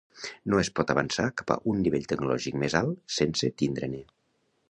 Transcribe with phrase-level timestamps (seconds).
[0.51, 4.01] No es pot avançar cap a un nivell tecnològic més alt sense tindre-ne.